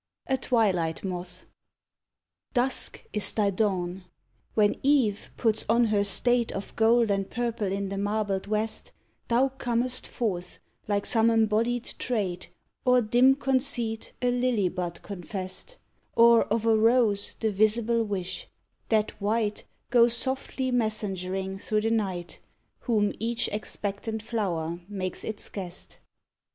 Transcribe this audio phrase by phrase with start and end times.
[0.25, 1.45] A TWILIGHT MOTH.
[2.55, 4.05] Dusk is thy dawn;
[4.55, 8.93] when Eve puts on her state Of gold and purple in the marbled west,
[9.27, 12.49] Thou comest forth like some embodied trait,
[12.83, 15.77] Or dim conceit, a lily bud confessed;
[16.15, 18.47] Or, of a rose, the visible wish;
[18.89, 22.39] that, white, Goes softly messengering through the night,
[22.79, 25.99] Whom each expectant flower makes its guest.